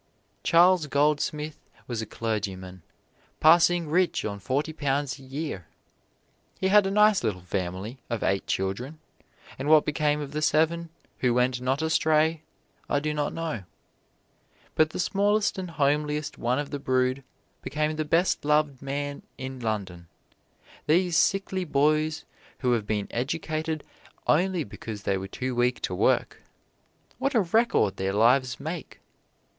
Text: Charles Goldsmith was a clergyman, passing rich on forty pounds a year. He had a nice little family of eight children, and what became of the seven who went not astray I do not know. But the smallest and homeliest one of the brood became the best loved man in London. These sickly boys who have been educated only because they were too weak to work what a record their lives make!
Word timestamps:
Charles 0.41 0.87
Goldsmith 0.87 1.59
was 1.85 2.01
a 2.01 2.07
clergyman, 2.07 2.81
passing 3.39 3.87
rich 3.87 4.25
on 4.25 4.39
forty 4.39 4.73
pounds 4.73 5.19
a 5.19 5.21
year. 5.21 5.67
He 6.59 6.69
had 6.69 6.87
a 6.87 6.89
nice 6.89 7.23
little 7.23 7.43
family 7.43 7.99
of 8.09 8.23
eight 8.23 8.47
children, 8.47 8.97
and 9.59 9.69
what 9.69 9.85
became 9.85 10.19
of 10.19 10.31
the 10.31 10.41
seven 10.41 10.89
who 11.19 11.35
went 11.35 11.61
not 11.61 11.83
astray 11.83 12.41
I 12.89 12.99
do 12.99 13.13
not 13.13 13.31
know. 13.31 13.65
But 14.73 14.89
the 14.89 14.97
smallest 14.99 15.59
and 15.59 15.69
homeliest 15.69 16.35
one 16.35 16.57
of 16.57 16.71
the 16.71 16.79
brood 16.79 17.23
became 17.61 17.95
the 17.95 18.03
best 18.03 18.43
loved 18.43 18.81
man 18.81 19.21
in 19.37 19.59
London. 19.59 20.07
These 20.87 21.15
sickly 21.15 21.63
boys 21.63 22.25
who 22.61 22.71
have 22.71 22.87
been 22.87 23.07
educated 23.11 23.83
only 24.25 24.63
because 24.63 25.03
they 25.03 25.19
were 25.19 25.27
too 25.27 25.53
weak 25.53 25.79
to 25.81 25.93
work 25.93 26.41
what 27.19 27.35
a 27.35 27.41
record 27.41 27.97
their 27.97 28.13
lives 28.13 28.59
make! 28.59 28.99